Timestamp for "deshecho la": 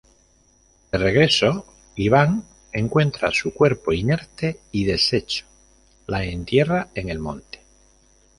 4.85-6.23